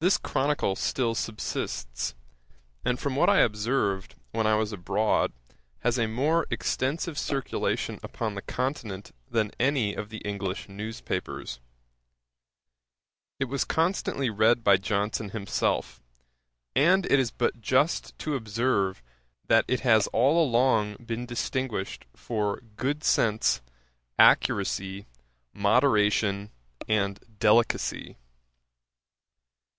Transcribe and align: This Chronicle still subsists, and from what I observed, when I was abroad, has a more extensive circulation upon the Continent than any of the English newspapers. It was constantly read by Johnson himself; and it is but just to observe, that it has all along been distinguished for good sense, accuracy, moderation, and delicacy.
This 0.00 0.16
Chronicle 0.16 0.76
still 0.76 1.16
subsists, 1.16 2.14
and 2.84 3.00
from 3.00 3.16
what 3.16 3.28
I 3.28 3.40
observed, 3.40 4.14
when 4.30 4.46
I 4.46 4.54
was 4.54 4.70
abroad, 4.72 5.32
has 5.80 5.98
a 5.98 6.06
more 6.06 6.46
extensive 6.52 7.18
circulation 7.18 7.98
upon 8.00 8.36
the 8.36 8.42
Continent 8.42 9.10
than 9.28 9.50
any 9.58 9.94
of 9.94 10.08
the 10.10 10.18
English 10.18 10.68
newspapers. 10.68 11.58
It 13.40 13.46
was 13.46 13.64
constantly 13.64 14.30
read 14.30 14.62
by 14.62 14.76
Johnson 14.76 15.30
himself; 15.30 16.00
and 16.76 17.04
it 17.06 17.18
is 17.18 17.32
but 17.32 17.60
just 17.60 18.16
to 18.20 18.36
observe, 18.36 19.02
that 19.48 19.64
it 19.66 19.80
has 19.80 20.06
all 20.12 20.40
along 20.40 20.94
been 21.04 21.26
distinguished 21.26 22.04
for 22.14 22.60
good 22.76 23.02
sense, 23.02 23.60
accuracy, 24.16 25.06
moderation, 25.52 26.52
and 26.86 27.18
delicacy. 27.40 28.16